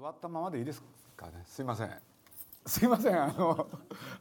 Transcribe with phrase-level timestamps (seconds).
[0.00, 0.82] 座ったままでいいです
[1.14, 1.32] かね。
[1.44, 1.90] すいません。
[2.64, 3.22] すいません。
[3.22, 3.66] あの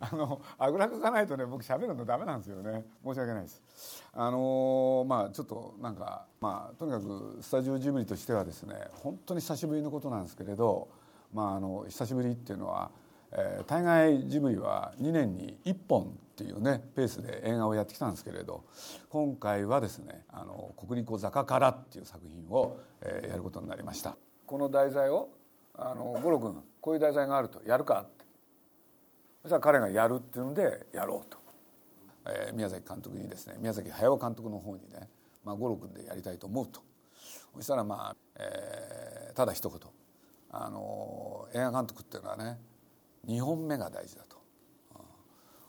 [0.01, 2.83] あのあぐらかかないとね僕喋るのダメなんですよね。
[3.01, 4.03] 申し訳ないです。
[4.11, 10.89] あのまあちょっとなんかまあとにかくスタジオジブリとしてはですね本当に久しぶりのことなんですけれど
[11.33, 12.91] まああの久しぶりっていうのは、
[13.31, 18.65] えー、大概ジブリは2年に1本っていうねペースで映画をやってきたんですけれど
[19.09, 24.17] 今回はですね「あの国立坂から」っていう作品を、えー、やることになりました。
[24.45, 25.29] この題材を
[25.81, 28.25] あの五郎君こういう題材があるとやるかって。
[29.41, 31.37] そしたら彼がやるっていうのでやろうと、
[32.27, 35.07] えー、宮崎監督にですね宮崎駿監督の方にね、
[35.45, 36.81] まあ、五郎君でやりたいと思うと。
[37.55, 39.79] そしたらまあ、えー、ただ一言。
[40.51, 42.57] あの映画監督っていうのはね
[43.27, 44.37] 2本目が大事だと。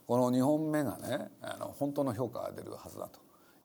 [0.07, 3.21] この2本目がねあの本当の評価が出るはずだと。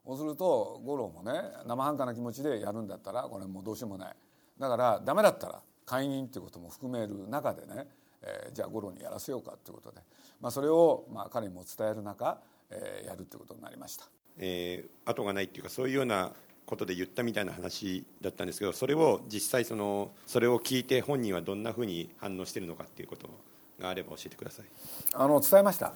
[0.06, 1.32] そうすると五郎もね
[1.66, 4.16] 生半可な気持ちでやるんだったらこれもうどうしようもない。
[4.60, 7.88] だからダメだったら解任っていうことも含める中でね、
[8.22, 10.02] えー、じゃあ五郎にやらせようかということで、
[10.42, 14.06] まあ、それをまあ彼にも伝える中、えー、やるということになりました。
[14.38, 16.34] えー、後がないっていうかそういうような
[16.66, 23.30] ことで言ったみたいな話だったんですけどそれを実際そのそれを聞いて本人はどんなふうに反応しているのかっていうこと
[23.80, 24.66] があれば教えてください。
[25.14, 25.94] あの伝えました、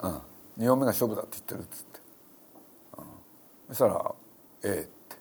[0.00, 0.10] うん、
[0.58, 2.00] 2本目が勝負だって言ってるっつって、
[2.98, 3.04] うん、
[3.68, 4.14] そしたら
[4.64, 5.16] 「ええ」って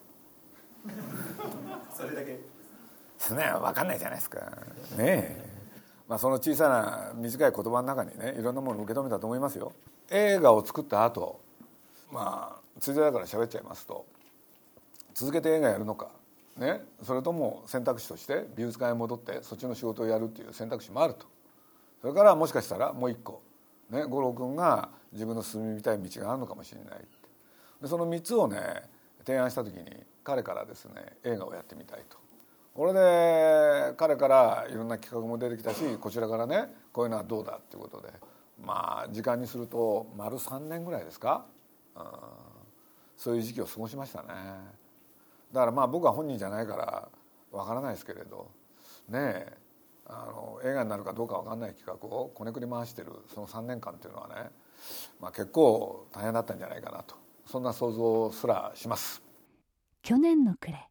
[3.27, 4.39] そんな分かんないじゃないですか。
[4.39, 4.47] ね
[4.99, 5.45] え。
[6.09, 9.71] まあ、その小さな短い言葉の中にねいろんなものを受け止めたと思いますよ。
[10.11, 11.39] 映画を作った後
[12.11, 14.05] まあついでだから喋っちゃいますと
[15.13, 16.09] 続けて映画やるのか。
[16.57, 16.81] ね。
[17.01, 21.25] それとも選択肢として美術館へ戻ってそっちの仕事をやるっていう選択肢もあると。
[22.01, 23.41] それからもしかしたらもう一個
[23.89, 26.99] ね五郎君が自分の進みたい道があるのかもしれない
[27.81, 28.57] でその3つをね
[29.25, 29.85] 提案した時に
[30.25, 32.22] 彼からですね映画をやってみたいと。
[32.73, 38.11] これで彼からいろんな企画も出てきたしこちらからねこういうのはどうだっていうことで
[38.59, 41.45] まあ時間にすると丸3年ぐらいですか、
[41.95, 42.03] うん、
[43.15, 44.27] そういう時期を過ごしましたね。
[45.51, 47.07] だからまあ僕は本人じゃないから
[47.51, 48.49] わからないですけれど。
[49.09, 49.57] ねえ
[50.05, 54.51] あの映画になるかどうか分かんない企画をこねくり回してるその3年間っていうのはね、
[55.21, 57.15] まあ、結構大変だったんじゃないかなと。
[57.45, 59.21] そんな想像すらします。
[60.01, 60.89] 去年の暮れ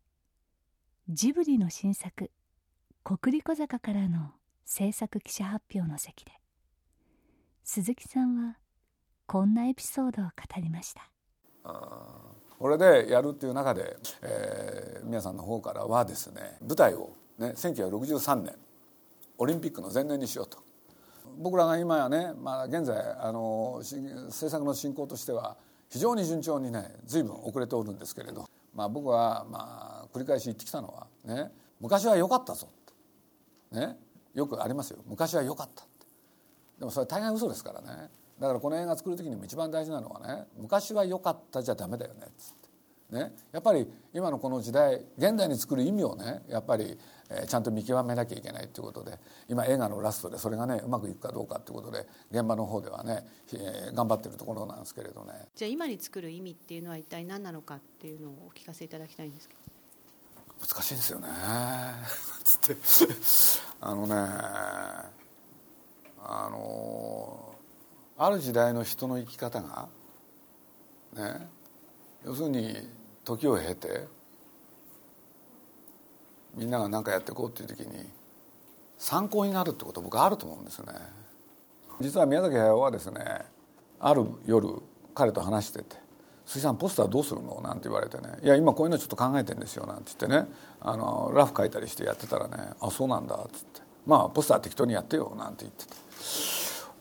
[1.08, 2.30] ジブリの新作
[3.02, 6.30] 「国立小坂」からの制作記者発表の席で
[7.64, 8.56] 鈴木さんは
[9.26, 11.10] こんなエピソードを語りました。
[12.56, 18.54] これでやるっていう中で、えー、皆さんの方からはですね舞台を、ね、1963年
[19.38, 20.58] オリンピックの前年にしようと。
[21.36, 25.56] 僕らが今やね、まあ、現在あの制作の進行としては
[25.88, 28.46] 非常に順調にね随分遅れておるんですけれど。
[28.74, 31.50] まあ、僕はまあ繰り返し言ってきたのはね
[31.80, 32.68] 昔は良かったぞ
[33.72, 33.96] ね。
[34.34, 34.98] よくありますよ。
[35.06, 36.06] 昔は良かったって。
[36.78, 38.08] でもそれ大概嘘ですからね。
[38.38, 42.61] だからこの映画作る時にも一番大事なのはね昔は良かったじゃダメだよねっつって。
[43.12, 43.32] ね。
[43.52, 46.98] やっぱり今のこの時代現代に作る意味をねやっぱり
[47.30, 49.18] えちゃんと見極めなきゃいけないっていうことで
[49.48, 53.24] 今映画のラストでそれがねうまくいくかどうかっていうことで現場の方ではね、
[53.54, 55.32] えー、頑張ってるところなんですけれどね。
[55.54, 59.60] じゃあ今に作る意味っていうのは一体何なのかっていうのをお聞かせいただきたいんですけど。
[60.60, 61.28] 難しいですよね。
[62.44, 62.76] つって。
[63.80, 64.14] あのね
[66.24, 67.56] あの
[68.16, 69.88] ある時代の人の生き方が
[71.14, 71.48] ね
[72.24, 72.76] 要するに
[73.24, 74.06] 時を経て
[76.54, 78.08] みんなが何かやっていこうっていう時に
[78.98, 80.92] 参考になるってこと僕あると思うんですね
[82.00, 83.20] 実は宮崎駿はですね
[84.00, 84.68] ある夜
[85.14, 85.96] 彼と話してて
[86.46, 95.92] 「鈴木さんポスターどうするの?」なんて言われてね「いや今こういうのちょっと考えてんですよ」なんて言ってねあのラフ書いたりしてやってたらね「あそうなんだ」っつって「まあポスター適当にやってよ」なんて言ってて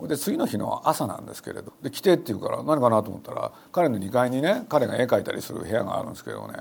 [0.07, 6.55] で次の日の朝なんですけれどで来てって言うから何かなと思ったら彼の2階にね彼が絵描いたりする部屋があるんですけどね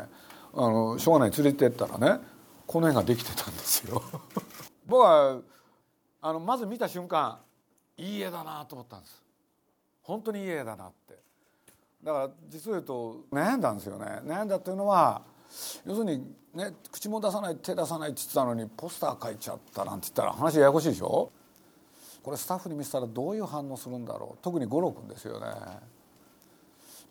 [0.55, 2.21] あのしょうがない連れてったらね
[2.67, 4.03] この絵ができてたんですよ。
[4.87, 5.39] 僕は
[6.23, 7.39] あのまず見た瞬間
[7.97, 9.23] いい絵だなと思ったんです。
[10.03, 11.19] 本当にいい絵だなって。
[12.03, 14.07] だから実を言うと悩んだんですよね。
[14.25, 15.23] 悩んだっていうのは
[15.85, 21.31] 要するにね口も出さない手出さないって言ってたのにポスター描いちゃったなんて言ったら話ややこしいでしょ？
[22.23, 24.39] これスタッフに見せたらどういう反応するんだろう。
[24.43, 25.47] 特に五郎君ですよね。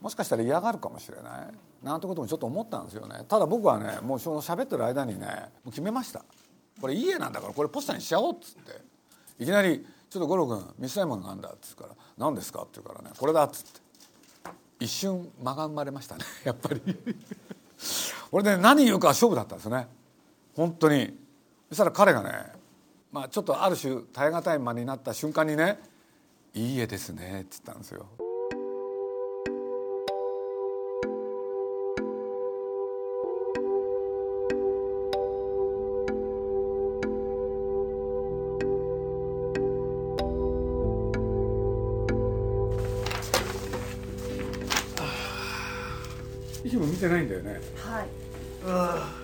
[0.01, 1.85] もしかしたら嫌がるかもしれない。
[1.85, 3.25] なんてこともちょっと思ったんですよね。
[3.27, 5.25] ただ僕はねもうその喋ってる間にね
[5.63, 6.23] もう決めました。
[6.79, 8.81] これいい絵なんだからこれポスターにしちゃおうっつって。
[9.43, 13.89] いきなり「ちょっと五郎君見せたいものがあるんだ」っつうから「何ですか?」って言うからね「これだ」っつって。
[14.81, 16.81] 一瞬間が生まれましたね やっぱり。
[18.31, 19.87] これで、ね、何言うか勝負だったんですね。
[20.55, 21.17] 本当に。
[21.69, 22.58] そしたら彼がね
[23.11, 25.79] まあちょっとある種耐え難い間になった瞬間にね
[26.53, 28.05] 「いい家ですね」って言ったんですよ。
[46.63, 47.59] いつも見てないんだよね。
[47.77, 49.18] はい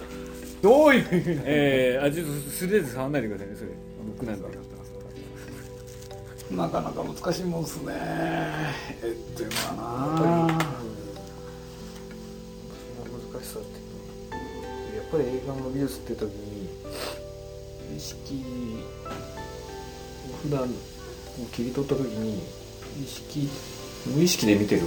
[0.66, 1.42] どういう意味？
[1.46, 3.70] えー、あちょっと素手で触んないでくださいねそれ。
[4.18, 4.48] 僕なんで
[6.50, 7.94] なかなか難しいもんですね。
[7.94, 10.66] えっていうのはな。
[13.36, 13.68] 難しさって
[14.98, 16.68] やっぱり映画の美術って時に
[17.96, 18.44] 意識
[20.42, 20.74] 普段こ
[21.44, 22.42] う切り取った時に
[23.04, 23.48] 意識
[24.08, 24.82] 無意識で見てる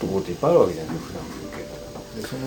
[0.00, 2.00] ところっていっぱいあるわけじゃない普段風景だか。
[2.16, 2.42] らでその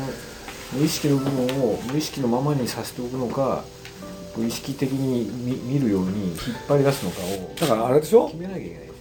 [0.73, 3.63] 無意識の部分を無意識のままにさせておくのか
[4.37, 6.37] 意識的に見見るように引っ
[6.67, 8.93] 張り出すのかをだからあれでしょ決めなきゃいけないですよ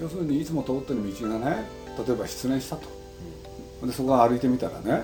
[0.00, 1.66] 要するにいつも通ってる道がね
[2.06, 2.88] 例えば失恋したと、
[3.86, 5.02] でそこを歩いてみたらね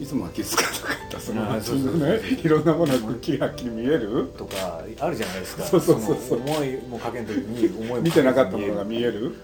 [0.00, 1.20] いつもは気づかなかった。
[1.20, 4.32] そのあー道のねいろんなものがくっきりはっきり見える？
[4.38, 5.64] とかあるじゃないですか。
[5.64, 6.38] そうそうそうそう。
[6.40, 9.36] の思いもかけん時に思いも見てなかったものが見える。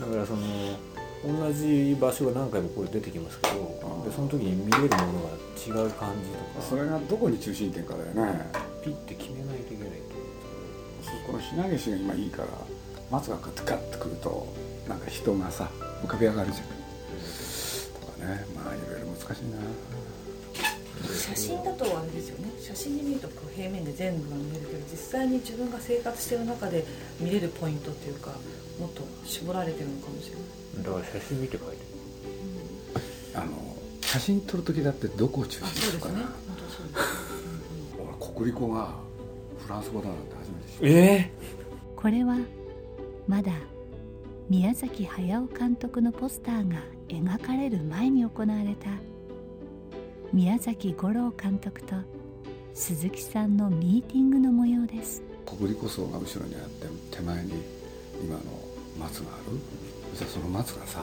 [0.00, 0.40] だからその
[1.24, 6.66] 同じ場所が何回もこれ出てきますけどでその時に見れるものが違う感じとか。
[6.68, 8.50] それがどこに中心点かだよね。
[8.82, 9.92] ピッて決めないといけない
[11.26, 12.48] このひなげしが今いいから
[13.10, 14.46] 松がこうやってガッとくると
[14.88, 15.70] なんか人がさ
[16.02, 16.66] 浮かび上がるじゃん。
[18.00, 19.58] とかねまあいろいろ難しいな。
[21.14, 22.50] 写真だとあれですよね。
[22.60, 26.84] 写真で見るとこう平面で全部が見えるけど実際に自分が生活してる中で
[27.20, 28.32] 見れるポイントっていうか
[28.78, 30.84] もっと絞られてるのかもしれない。
[30.84, 31.76] とだから写真見て書いて
[33.34, 36.18] あの写真撮る時だってどこを中あ心にするかな。
[36.20, 36.24] ね。
[38.20, 38.94] 俺国立が
[39.58, 40.84] フランス語だなんて初めて知った。
[40.84, 41.30] るえ。
[41.96, 42.36] これは
[43.26, 43.52] まだ
[44.48, 46.78] 宮崎駿監督のポスターが
[47.08, 48.88] 描かれる前に行われた
[50.32, 51.96] 宮崎吾朗監督と
[52.74, 55.22] 鈴木さんのミーティングの模様です。
[55.44, 57.52] 国立層が後ろにあって手前に
[58.22, 58.40] 今の
[58.98, 59.58] 松がある？
[60.16, 61.00] じゃあその松がさ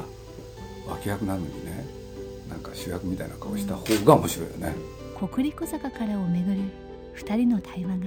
[0.87, 1.85] 脇役なのにね
[2.49, 4.75] なんか主役みたいな顔した方が面白いよね、
[5.17, 6.59] 国立小坂からをめぐる
[7.17, 8.05] 2人の対話が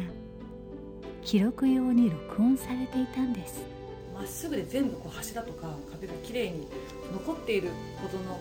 [1.24, 3.60] 記録用に録音されていたんです。
[4.14, 6.66] まっすぐで全部こう柱とか壁が綺麗に
[7.12, 7.68] 残っている
[8.00, 8.38] ほどの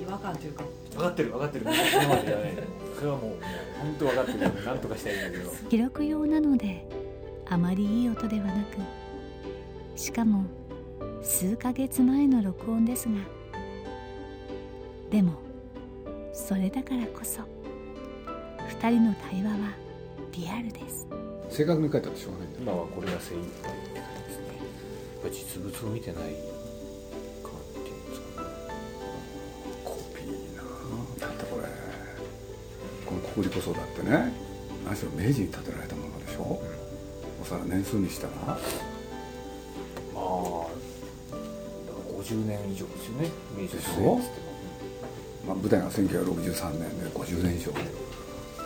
[0.00, 0.64] 違和感というか。
[0.92, 1.66] 分かってる分かってる。
[2.98, 3.38] それはもうもう
[3.80, 4.64] 本当分かってる。
[4.64, 5.50] なんとかしたいんだけど。
[5.68, 6.86] 記録用なので
[7.48, 8.76] あまりいい音ではなく
[10.00, 10.44] しかも
[11.22, 13.16] 数ヶ月前の録音ですが。
[15.10, 15.34] でも
[16.32, 17.42] それだからこそ
[18.80, 19.58] 2人の対話は
[20.32, 21.06] リアルです。
[21.50, 22.62] 正確に書いたらしょうがないんだよ。
[22.62, 26.32] 今はこれが精一杯って感じですねやっぱり実物を見てない感っ
[27.74, 28.48] ていうんですかね。
[29.84, 30.62] コピーな
[31.20, 31.68] だってこれ。
[33.04, 34.32] この国立層だってね。
[34.86, 36.58] 何しろ明治に建てられたものでしょ、
[37.42, 38.58] おそらく年数にしたら
[42.30, 43.90] 50年以上ですよね明治でしょ？
[43.90, 44.04] 時代って。
[44.04, 44.20] も
[45.46, 47.72] まあ、舞台が1963年で50年以上。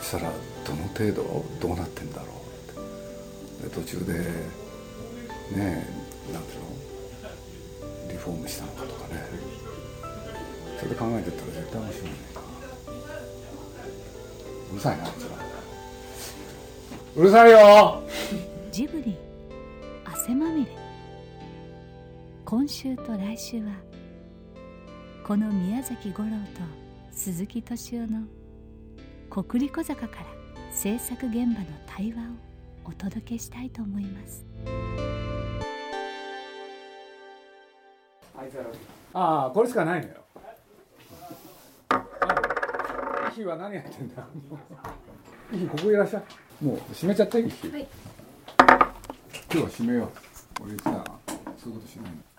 [0.00, 0.32] そしたら
[0.66, 1.44] どの程度？
[1.60, 3.64] どうなってんだろう？
[3.64, 5.86] ってで途中でね
[6.28, 8.12] えなんていうの？
[8.12, 9.24] リフォームしたのかとかね。
[10.78, 12.14] それで考えてったら絶対面白いね。
[14.72, 15.28] うるさいなあいつら。
[17.16, 18.02] うるさいよ！
[18.72, 19.16] ジブリ。
[20.04, 20.73] 汗まみれ
[22.54, 23.72] 今週と来週は
[25.26, 26.60] この宮崎吾朗と
[27.10, 28.22] 鈴木敏夫の
[29.28, 30.26] 国立小坂から
[30.70, 34.46] 制作現場の対話をお届けしたいと思います。
[39.12, 40.14] ああこれしかないのよ。
[43.32, 44.28] イヒは何やってんだ。
[45.52, 46.64] イヒここいらっしゃい。
[46.64, 47.88] もう閉めちゃってイヒ、はい。
[48.60, 48.68] 今
[49.50, 50.08] 日は閉めよう。
[50.62, 51.04] 俺さ
[51.58, 52.33] そういうことしないの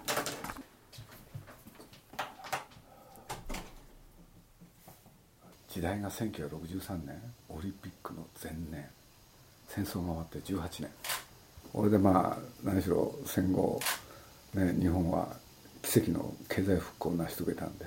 [5.76, 8.86] 時代が1963年オリンピックの前年
[9.68, 10.90] 戦争が終わって18年。
[11.74, 13.82] 俺でまあ何しろ戦後、
[14.54, 15.28] ね、日本は
[15.82, 17.86] 奇跡の経済復興を成し遂げたんで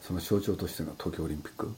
[0.00, 1.70] その象徴としての東京オリンピック。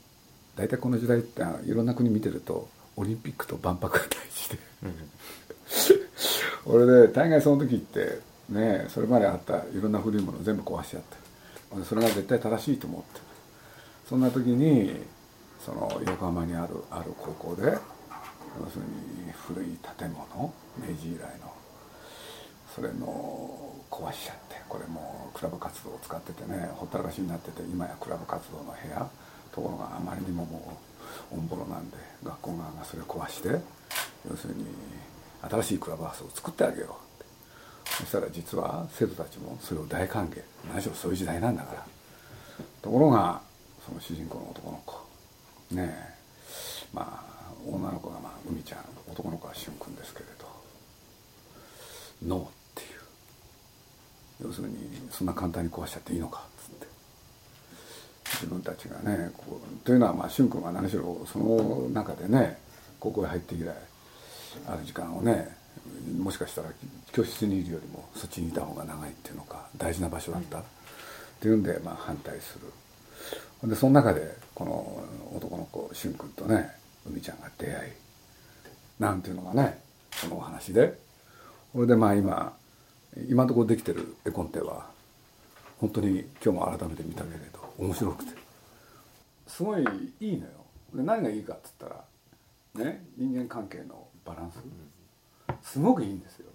[0.55, 4.59] 大体この時代っていろんな国見てるとオリンピックと万博が大事で、
[6.65, 11.17] 俺で大概その時ってねそれまであったいろんな古いものを全部壊しちゃって
[11.73, 13.21] 俺それが絶対正しいと思って
[14.09, 15.03] そんな時に
[15.65, 17.71] その横浜にあるある高校で要
[18.71, 21.53] するに古い建物明治以来の
[22.75, 23.59] それの
[23.91, 29.09] 壊しちゃってこれもクラブ活動を使っててねほったらかしになってて今やクラブ活動の部屋
[29.53, 30.79] ところがあまりにもも
[31.33, 33.49] うオンボロなんで学校側がそれを壊して
[34.29, 34.67] 要するに
[35.43, 37.95] 新しいクラブハウスを作ってあげようって。
[38.03, 40.43] そしたら実は生徒たちもそれを大歓迎。
[40.73, 41.87] 何しろそういう時代なんだから。
[42.81, 43.41] ところが
[43.87, 45.04] その主人公の男の子
[45.75, 45.93] ね。
[45.93, 46.15] え
[46.93, 50.45] まあ女の子がまあ海ちゃん男の子は俊君ですけれど。
[52.27, 52.87] ノーってい
[54.45, 54.49] う。
[54.49, 54.77] 要するに
[55.11, 56.87] そんな簡単に壊しちゃっていいのかっつって。
[58.35, 62.59] 自分たちがねこうというのはまあ俊君は何しろその中でね
[62.99, 63.69] 高校へ入って以来
[64.67, 65.57] ある時間をね
[66.19, 66.69] もしかしたら
[67.13, 70.63] 教室にいるよりもそっちにいた方が長いっていうのか大事な場所だった、っ
[71.41, 72.73] ていうんでまあ反対する。
[73.65, 75.05] でその中でこの
[75.37, 76.71] 男の子俊君とね
[77.07, 77.93] 海ちゃんが出会い
[78.99, 79.81] なんていうのがね
[80.13, 81.03] そのお話で。
[81.73, 82.53] これでまあ今
[83.29, 84.87] 今のところできてる絵コンテは
[85.81, 88.33] 本当に今日も改めて見たけれど面白くて。
[89.47, 89.83] すごい
[90.21, 90.51] いいのよ。
[90.95, 92.05] で何がいいかっつったら
[92.85, 94.59] ね人間関係のバランス。
[95.69, 96.47] すごくいいんですよ。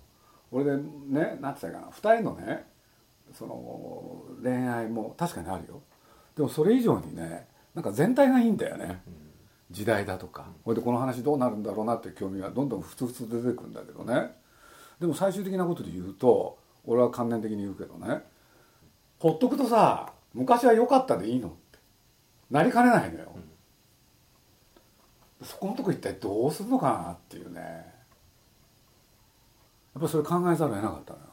[0.51, 1.87] 俺でね何て言ったかな。
[1.91, 2.65] 2人のね
[3.33, 5.81] その恋愛も確かにあるよ。
[6.39, 9.01] でもそれ以上にねなんか全体がいいんだよね、
[9.69, 10.45] 時代だとか。
[10.63, 14.37] これでこの話どうなるんだろうなって興味がどんどんふつふつ出てくるんだけどね。
[15.01, 18.23] でも最終的なことで言うと俺は観念的に言うけどね。
[19.19, 21.57] ほっとくとさ昔は良かったでいいのって。
[22.49, 23.35] なりかねないのよ、
[25.41, 27.59] うん、そこのとこ一体どうするのかなっていうね。
[27.59, 27.83] や
[29.99, 31.25] っぱそれ考えざるを得なかったのよ。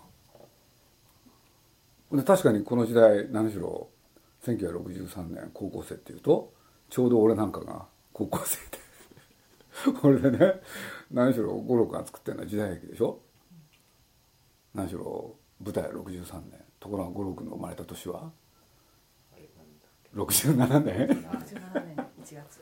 [2.21, 3.89] で確かにこの時代何しろ
[4.47, 6.53] 1963年高校生っていうと
[6.89, 8.79] ちょうど俺なんかが高校生で。
[10.01, 10.55] これでね
[11.13, 13.21] 何しろ五郎が作ってるのは時代劇でしょ？
[14.75, 16.61] 何しろ舞台63年。
[16.81, 18.31] ところが五郎君の生まれた年は
[20.15, 22.61] ？67年？67年1月。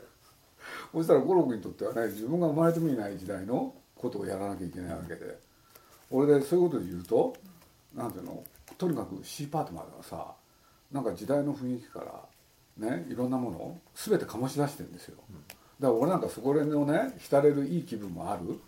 [0.93, 5.38] そしたら五郎君にとってはね自分が生まれてもいない時代のことをやらなきゃいけないわけで。
[6.11, 7.37] 俺でそういうことで言うと
[7.95, 8.43] 何ていうの？
[8.76, 10.35] とにかく C パートまではさ
[10.95, 12.01] なんか時代の雰囲気か
[12.79, 15.17] らねいろんなものを全て醸し出してるんですよ。
[15.81, 18.61] だから俺なんかそこら辺のね浸れるいい気分もある、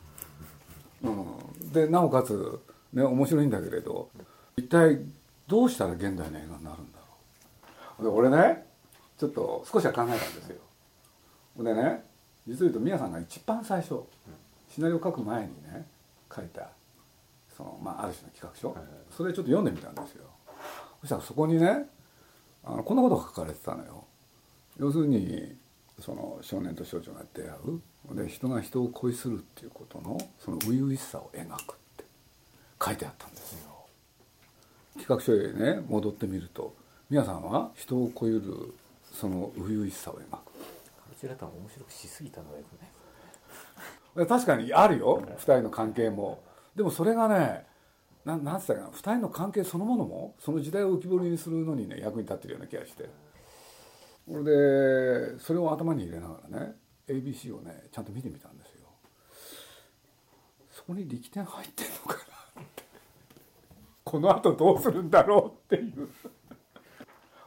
[1.05, 2.59] うん、でなおかつ
[2.93, 4.11] ね面白いんだけれど
[4.57, 4.99] 一体
[5.47, 8.03] どうしたら現代の映画になるんだろう。
[8.03, 8.67] で俺ね
[9.17, 10.57] ちょっと少しは考えたんですよ。
[11.59, 12.05] でね
[12.45, 14.01] 実を言うと宮さんが一番最初
[14.69, 15.87] シナリオを書く前にね
[16.35, 16.71] 書いた
[17.57, 18.77] その、まあ、ある種の企画書。
[19.17, 20.25] それちょっと読んでみたんですよ。
[21.03, 21.87] そしたらそこにね
[22.67, 24.05] あのこんなことが書かれてたのよ。
[24.79, 25.57] 要するに
[26.01, 27.49] その少年と少女が出会
[28.13, 28.15] う。
[28.15, 32.05] で人が人を恋するっていうことのその初々しさを描くって。
[32.85, 33.87] 書いてあったんですよ。
[34.99, 36.75] 企画書へね戻ってみると
[37.09, 38.75] 皆さんは人を超える
[39.13, 40.31] その初々しさを描く。
[40.31, 40.41] こ
[41.19, 44.27] ちらとは面白くしすぎたのがよくない。
[44.27, 45.23] 確かにあるよ。
[45.39, 46.43] 2人の関係も。
[46.75, 47.66] でもそれがね
[48.27, 53.09] ななんつったかな2人の関係そのものもその時代を浮き彫りにするのにね役に立ってるような気がして。
[54.29, 56.75] それでそれを頭に入れながらね
[57.07, 58.89] ABC をねちゃんと見てみたんですよ。
[60.73, 62.15] そこに力点入ってんのか
[62.57, 62.83] なって。
[64.03, 66.09] このあとどうするんだろうっていう。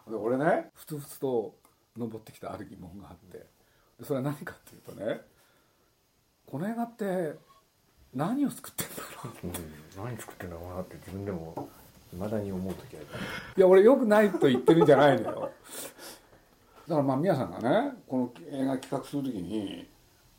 [0.09, 1.55] で俺ねふつふつと
[1.97, 3.45] 登ってきたある疑問があって。
[4.01, 5.19] それは何かっていうとね
[6.45, 7.35] この映画って
[8.15, 11.69] 何を作ってんだろう、うん、何作ってんだろうなって自分でも
[12.11, 13.05] いまだに思う時ある。
[13.57, 15.51] いや俺よくないと言ってるんじゃないのよ。
[16.87, 19.87] だからまあ宮さんがねこの映画企画する時に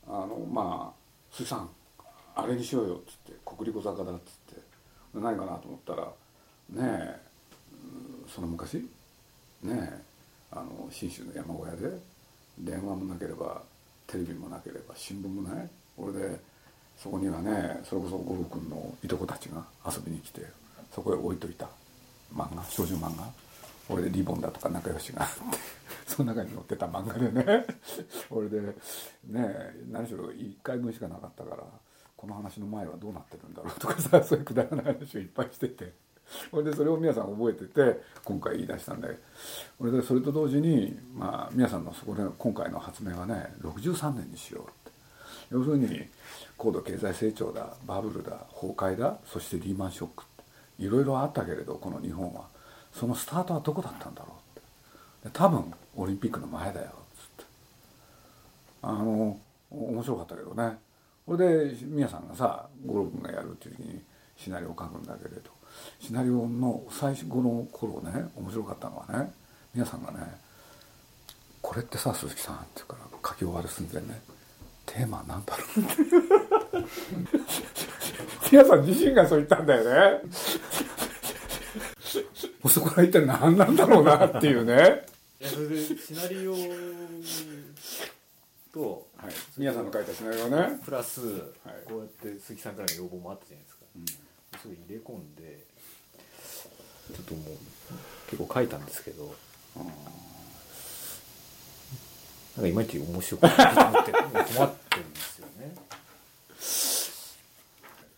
[0.08, 1.00] あのまあ
[1.30, 1.70] 「鈴さん
[2.34, 4.62] あれにしようよ」っつって「国立小坂だ」っつって
[5.14, 6.02] 何かなと思ったら
[6.70, 7.20] ねえ
[8.26, 8.74] その昔
[9.62, 10.02] ねえ
[10.50, 12.00] あの信州の山小屋で
[12.58, 13.62] 電話もなければ
[14.08, 15.70] テレビもなければ新聞もない。
[15.96, 16.49] 俺で
[17.02, 20.42] そこにはねそれこそ五郎君のいとこたちが遊びに来て
[20.94, 21.66] そこへ置いといた
[22.34, 23.24] 漫画少女漫画。
[23.92, 25.40] 俺でリボンだとか仲良しがあって
[26.06, 27.66] その中に載ってた漫画でね。
[28.30, 28.74] 俺でね
[29.90, 31.64] 何しろ1回分しかなかったから
[32.16, 35.92] この話の前はどうなってるんだろうとかさ そういうくだらない話をいっぱいしてて。
[36.52, 39.18] それでそれを皆さん覚えてて今回言い出したんで。
[39.80, 44.92] 俺でそれと同時にまあ皆さんのそこで今回の発明はね63年にしようって。
[45.50, 46.08] 要するに
[46.60, 50.24] 高度経済成長だバブルだ崩壊だそしてリーマンショック
[50.78, 52.44] いろいろあったけれどこの日本は。
[52.92, 55.38] そのスタートはどこだったんだろうって。
[55.38, 57.44] 多分オリンピックの前だよっつって。
[58.82, 59.38] あの
[59.70, 60.78] 面白かったけどね。
[61.26, 64.02] これで宮さんがさ五郎君がやるっていう時に
[64.36, 65.50] シナリオを書くんだけれど
[66.00, 69.30] シナリオの最初の頃ね面白かったのはね
[69.72, 70.18] 宮さんがね
[71.62, 74.20] 「これってさ鈴木さん」って言うから書き終わる寸前ね
[74.92, 75.94] 「テーマなんだろう?」って
[78.50, 80.22] 宮さん自身がそう言ったんだよね。
[82.62, 85.06] もうそこは一体何なんだろうなっていうね。
[85.40, 86.54] いやそれでシナリオ
[88.74, 89.32] とはい。
[89.56, 90.80] 宮さんの書いたシナリオね。
[90.84, 91.20] プラス
[91.86, 93.84] こうやって鈴木さんからの要望もあったじゃないですか、
[94.62, 95.64] それ入れ込んで
[97.14, 97.56] ちょっともう
[98.28, 99.34] 結構書いたんですけど、
[102.56, 105.74] なんかいまいち面白くないと思って困ってるんですよね。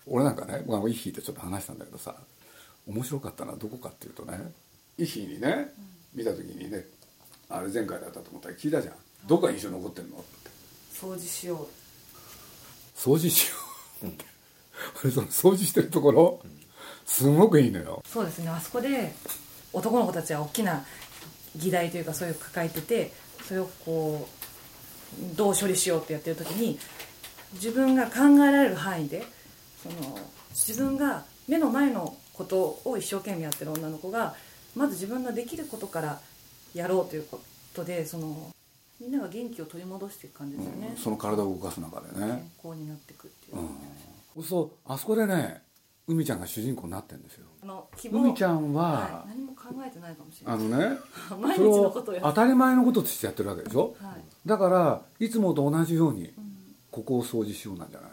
[0.06, 2.16] 俺なんかね、まあ、イッヒーとちょっと話したんだけどさ
[2.86, 4.38] 面白かったのはどこかっていうとね
[4.98, 5.72] イッヒーにね
[6.14, 6.84] 見た時にね
[7.48, 8.94] あれ前回だったと思ったら聞いたじゃん。
[9.26, 10.16] どこが印象に残ってんの？
[10.16, 10.50] って
[10.92, 11.66] 掃除しよう。
[12.96, 13.56] 掃除しよ
[14.02, 14.06] う。
[14.06, 14.24] って
[15.04, 16.40] 俺その掃除してるところ？
[17.06, 18.02] すごくいいのよ。
[18.06, 18.48] そうですね。
[18.48, 19.14] あそこで
[19.72, 20.84] 男の子たちは大きな
[21.56, 23.12] 議題というかそういうの抱えてて
[23.52, 24.26] それをこ
[25.34, 26.78] うどう処理しようってやってる時に
[27.52, 29.26] 自分が考えられる範囲で
[29.82, 30.18] その
[30.52, 34.34] 自分が目の前のことを一生懸命やってる女の子が
[34.74, 36.20] まず自分のできることから
[36.72, 37.42] やろうというこ
[37.74, 38.54] とでその
[38.98, 42.26] みんなが元気を取り戻していく感じですよね、その体を動かす中でね。
[42.62, 43.58] 健康になっていくっていう、
[44.36, 44.44] うん。
[44.44, 45.60] そうあそこでね
[46.12, 47.46] 海ちゃんが主人公になってんですよ。
[47.62, 48.20] あの希望。
[48.22, 49.28] 海ちゃんは、はい。
[49.30, 50.56] 何も考えてないかもしれない。
[50.56, 50.98] あのね
[51.40, 53.94] 毎日のことをやって当たり前のこととしてやってるわけでしょ？
[54.00, 54.22] はい。
[54.46, 56.32] だからいつもと同じように
[56.90, 58.10] ここを掃除しようなんじゃない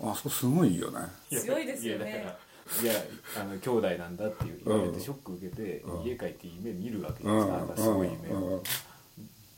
[0.00, 0.10] の？
[0.12, 2.10] あそこすごいいいよね強いですよね。
[2.10, 2.38] いやだから
[2.82, 3.02] いや
[3.40, 6.04] あの兄弟なんだっていう言われてショック受けて、うん。
[6.04, 7.68] 家帰って夢見るわけじうんゃないですか、なん。
[7.68, 8.62] かすごい夢を、うん。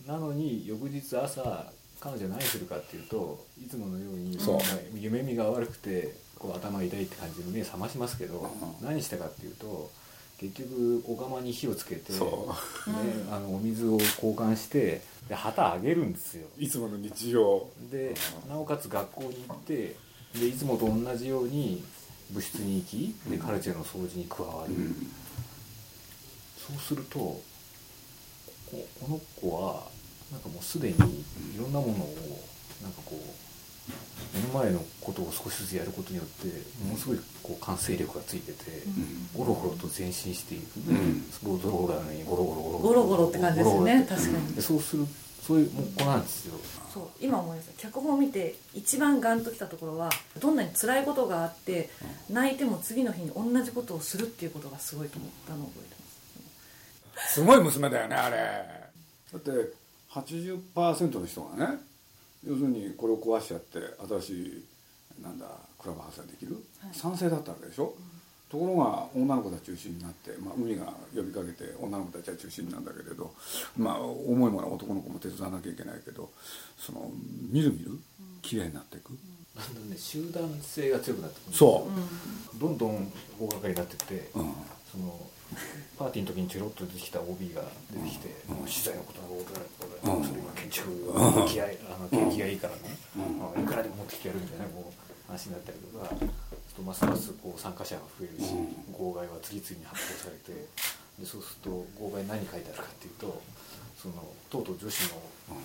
[0.07, 4.39] なのに翌日朝彼女何するかっていうといつものように
[4.95, 8.87] 夢見が悪くてこう頭痛いって感じで目覚ましますけど、うん。
[8.87, 9.91] 何したかっていうと
[10.39, 12.49] 結局お釜に火をつけて、ねそ、
[13.31, 16.49] あのお水を交換してで旗あげるんですよ。
[16.59, 18.15] いつもの日常で
[18.49, 19.97] なおかつ学校に行って
[20.35, 21.85] でいつもと同じように
[22.31, 24.75] 部室に行きでカルチェの掃除に加わる、
[26.57, 27.43] そうするとこ
[28.71, 29.89] この子は
[30.33, 31.97] なんかもうすでにいろんなものを
[32.83, 33.50] なんかこう
[34.35, 36.47] 目の前のことを少しずつやることによって
[36.85, 38.83] ものすごいこう完成力がついてて、
[39.37, 41.27] ゴロゴロと前進していく、ん。
[41.33, 45.07] スポーツゴロゴロなのにゴロゴロゴロゴロゴロって感じですよね確かにでそうする
[45.43, 46.55] そういうもう子なんですよ
[46.93, 51.91] そう今思い出した脚本を見て一番ガンときたところはどんなに辛いことがあって
[52.29, 55.97] 泣いても次の日に同じことをするっていうことがすごいと思ったのを覚えて
[57.17, 58.37] ますすごい娘だよねあれ
[59.33, 59.51] だって
[60.13, 61.79] 80%の人がね
[62.47, 63.79] 要するにこれを壊しちゃって
[64.21, 64.65] 新しい
[65.23, 65.47] なんだ
[65.79, 66.57] クラブハウスができる、
[66.93, 67.95] 賛成だったわけでしょ、
[68.51, 73.33] ところが女の子たち中心になって、まあ、海が呼びかけて女の子たちは中心なんだけれど、
[73.77, 76.31] まあ、重いものは男の子も手伝わなきゃいけないけど
[76.79, 77.11] その
[77.51, 77.93] みるみる
[78.43, 79.11] 綺麗になっていく、
[79.57, 81.87] だんだんね集団性が強くなってくるそ
[82.59, 84.53] どんどん大掛かりになってって、う、うん、
[84.91, 85.21] その
[85.99, 90.89] パーティーの時にちょろっと出てきた OB が出てきて、もう資材のことが大うんそれ今建築
[91.49, 92.97] 気合いあの景気がいいからね、
[93.59, 94.93] いくらでも持ってきてやるみたいなこう
[95.27, 96.31] 話になったりとかちょっ
[96.77, 98.55] とますますこう参加者が増えるし、
[98.97, 100.53] 号外は次々に発行されて
[101.19, 103.43] でそうすると号外何書いてあるかっていうと
[104.01, 104.15] その
[104.49, 105.59] とうとう女子のあの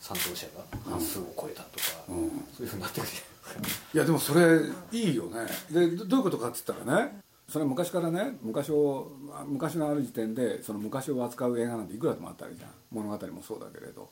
[0.00, 2.30] 賛同者が半数を超えたとか、うん。
[2.56, 3.86] そういうふうになってくるじゃないですか。
[3.92, 4.60] いやでもそれ
[4.92, 5.46] いいよね。
[5.70, 7.20] でどどういうことかっつったらね
[7.50, 9.10] それ昔からね昔を
[9.46, 12.70] 昔のある時点でその昔を扱う映画なんていくらでもあったりじゃん。
[12.92, 14.08] 物語もそうだけれど。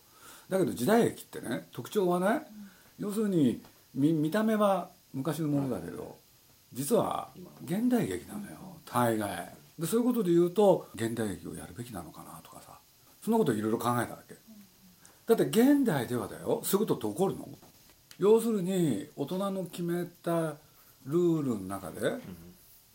[0.48, 2.42] だけど時代劇ってね特徴はね
[2.98, 3.62] 要するに
[3.94, 6.16] 見見た目は昔のものだけど
[6.72, 7.28] 実は
[7.64, 8.56] 現代劇なのよ。
[8.84, 9.52] 大概。
[9.78, 12.72] でそういうことで言うと現代劇をやるべきなのかなとかさ。
[13.22, 14.34] そんなこといろいろ考えたわけ。
[15.26, 16.60] だって現代ではだよ。
[16.64, 17.48] そういうことって起こるの？
[18.18, 20.54] 要するに大人の決めた
[21.06, 22.14] ルールの中で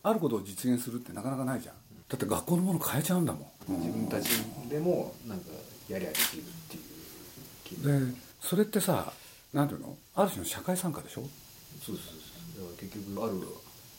[0.04, 1.74] あることを実現するってなかなかないじゃん。
[2.08, 4.28] だって学校のもの変えちゃうんだもん、自分たち
[4.68, 5.46] でもなんか
[5.88, 6.76] やりゃできるって
[7.74, 9.12] いうでそれってさ
[9.52, 9.96] なんていうの？
[10.14, 11.22] ある種の社会参加でしょ？
[11.22, 11.30] そう
[11.82, 12.04] そうです
[12.58, 13.40] だから結局ある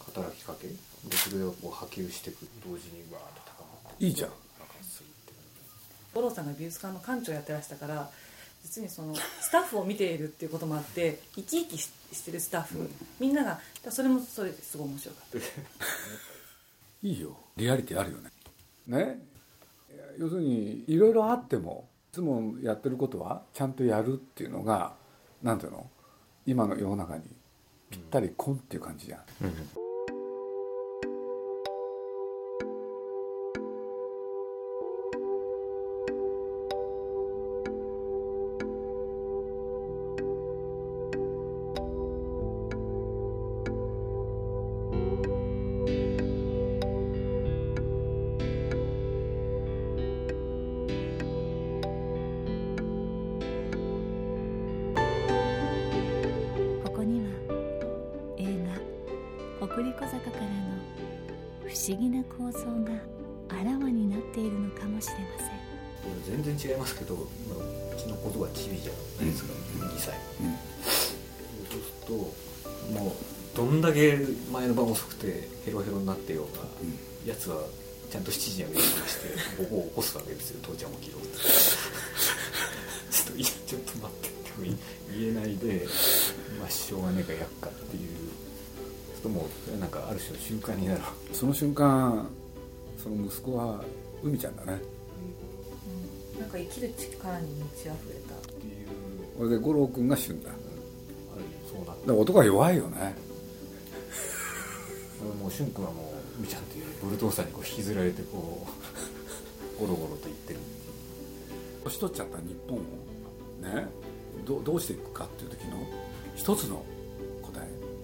[0.05, 0.67] 働きかけ？
[0.67, 0.77] で
[1.17, 4.29] それをこう波及していく同時にわーっと高まっていいじゃん。
[6.13, 8.09] 五郎さんが美術館の館長やってらしたから
[8.63, 15.37] 実にそのスタッフを見ているっていうこともあって生き生きししてるスタッフ、みんながそれもそれですごい面白かった。
[17.07, 17.37] いいよ。
[17.55, 18.31] リアリティあるよね。
[18.87, 19.19] ね。
[20.17, 24.95] 要するにいろいろあってもいつもやってることはちゃんとやるっていうのが
[25.43, 25.89] なんていうの？
[26.47, 27.23] 今の世の中に
[27.89, 29.19] ぴったりコンっていう感じじゃん、
[29.73, 29.81] こ
[61.87, 62.91] 思議な構造が
[63.49, 65.49] あらわになっているのかもしれません。
[66.25, 67.59] 全然違いますけど今う
[67.97, 70.15] ちの子とはチビじゃないですか、2歳。
[70.41, 70.55] うん。
[71.69, 72.17] そうする
[72.93, 73.11] ともう
[73.55, 74.19] どんだけ
[74.51, 76.63] 前の晩遅くてヘロヘロになってようが、
[77.25, 77.61] やつは
[78.11, 84.77] ちゃんと7時には目覚まして僕を起こすわけですよ父ちゃん起きろってちょっといやちょっと待ってっても
[85.17, 85.87] 言えないで
[86.59, 88.29] まあしょうがねえからやっかっていう
[89.25, 91.01] ともうなんかある種の習慣になる。
[91.33, 92.27] その瞬間
[93.01, 93.83] その息子は
[94.23, 94.79] 海ちゃんだね。
[96.39, 97.93] なんか生きる力に満ち溢れ
[98.29, 98.87] たっていう。
[99.37, 100.49] これで五郎君が旬だ。
[100.49, 100.59] だか
[101.33, 103.15] ある意味そうなってら男は弱いよね。
[105.39, 108.67] もう俊君はもう海ちゃんっていうブルドーザーにこう引きずられてこ
[109.77, 110.59] うゴロゴロと言ってる。
[111.83, 112.81] 年取っちゃった日本を。
[113.61, 113.87] ね。
[114.45, 115.77] どどうしていくかっていう時の
[116.35, 116.83] 一つの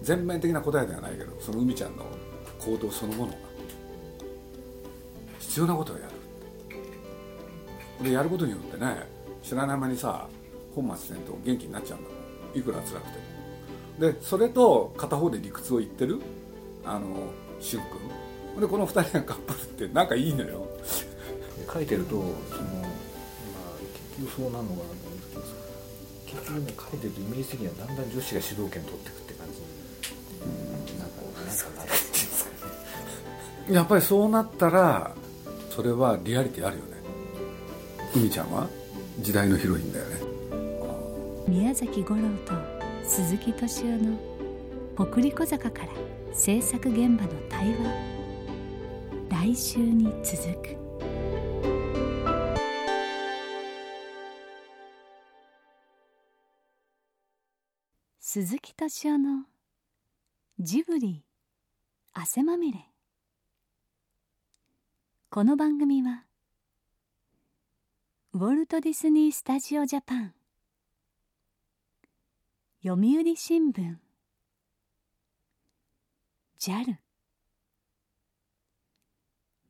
[0.02, 2.04] 全面的な答えではないけどその海ちゃんの
[2.58, 3.38] 行動そのものが
[5.38, 6.02] 必要なことをや
[8.00, 8.04] る。
[8.04, 9.06] でやることによってね
[9.42, 10.28] 知らない間にさ
[10.74, 12.16] 本末転倒元気になっちゃうんだも
[12.54, 12.58] ん。
[12.58, 13.18] いくら辛くて
[14.06, 14.12] も。
[14.12, 16.20] でそれと片方で理屈を言ってる
[16.84, 17.80] あの俊
[18.54, 18.60] 君。
[18.60, 20.66] でこの二人がカップルって仲いいのよ。
[21.72, 22.34] 書いてるとその、まあ、
[24.18, 25.28] 結局そうなるのかなと思うんです
[26.26, 29.21] けど結局ね書いてるとイメージ的にはだんだん女子が主導権取っていく
[33.70, 35.14] やっぱりそうなったら
[35.70, 36.92] それはリアリティあるよね。
[38.14, 38.68] 海ちゃんは？
[39.20, 40.20] 時代のヒロインだよね。
[41.48, 42.52] 宮崎五郎と
[43.04, 44.18] 鈴木敏夫の
[45.10, 45.88] 「北陸小坂」から
[46.32, 48.12] 制作現場の対話。
[49.30, 50.76] 来週に続く。
[58.20, 59.44] 鈴木敏夫の
[60.58, 61.24] ジブリ
[62.12, 62.91] 汗まみれ。
[65.34, 66.26] この番組は
[68.34, 70.34] ウォルト・ディズニー・スタジオ・ジャパン
[72.84, 73.96] 読売新聞
[76.60, 76.96] JAL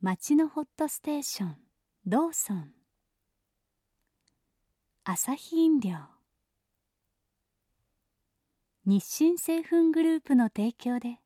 [0.01, 1.55] 町のホットステーション
[2.07, 2.73] ローソン
[5.05, 5.95] アサヒ飲料
[8.85, 11.19] 日清製粉グループの提供で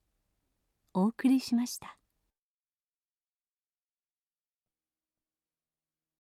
[0.94, 1.98] お送りしました。